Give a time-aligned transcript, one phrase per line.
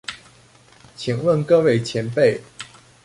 [0.97, 2.39] 請問各位前輩